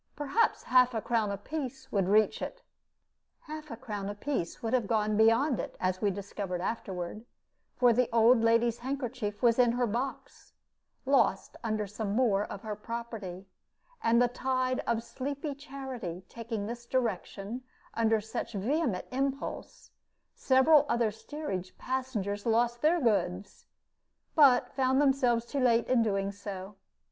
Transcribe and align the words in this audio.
Perhaps 0.15 0.63
half 0.63 0.95
a 0.95 0.99
crown 1.03 1.29
apiece 1.29 1.91
would 1.91 2.07
reach 2.09 2.41
it." 2.41 2.63
Half 3.41 3.69
a 3.69 3.77
crown 3.77 4.09
apiece 4.09 4.63
would 4.63 4.73
have 4.73 4.87
gone 4.87 5.15
beyond 5.15 5.59
it, 5.59 5.77
as 5.79 6.01
we 6.01 6.09
discovered 6.09 6.59
afterward, 6.59 7.23
for 7.75 7.93
the 7.93 8.09
old 8.11 8.41
lady's 8.41 8.79
handkerchief 8.79 9.43
was 9.43 9.59
in 9.59 9.73
her 9.73 9.85
box, 9.85 10.53
lost 11.05 11.55
under 11.63 11.85
some 11.85 12.15
more 12.15 12.43
of 12.45 12.63
her 12.63 12.75
property; 12.75 13.45
and 14.01 14.19
the 14.19 14.27
tide 14.27 14.79
of 14.87 15.03
sleepy 15.03 15.53
charity 15.53 16.23
taking 16.27 16.65
this 16.65 16.87
direction 16.87 17.61
under 17.93 18.19
such 18.19 18.53
vehement 18.53 19.05
impulse, 19.11 19.91
several 20.33 20.83
other 20.89 21.11
steerage 21.11 21.77
passengers 21.77 22.47
lost 22.47 22.81
their 22.81 22.99
goods, 22.99 23.67
but 24.33 24.73
found 24.73 24.99
themselves 24.99 25.45
too 25.45 25.59
late 25.59 25.85
in 25.87 26.01
doing 26.01 26.31
so. 26.31 26.75